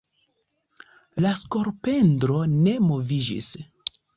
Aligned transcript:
La 1.27 1.33
skolopendro 1.43 2.41
ne 2.57 2.77
moviĝis. 2.89 3.53